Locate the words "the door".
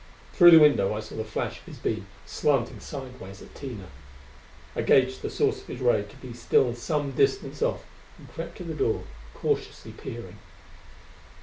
8.63-9.03